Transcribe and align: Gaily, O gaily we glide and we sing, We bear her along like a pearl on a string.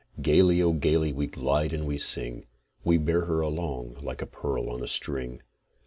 Gaily, 0.19 0.63
O 0.63 0.73
gaily 0.73 1.13
we 1.13 1.27
glide 1.27 1.73
and 1.73 1.85
we 1.85 1.99
sing, 1.99 2.47
We 2.83 2.97
bear 2.97 3.25
her 3.25 3.41
along 3.41 3.97
like 4.01 4.23
a 4.23 4.25
pearl 4.25 4.67
on 4.71 4.81
a 4.81 4.87
string. 4.87 5.43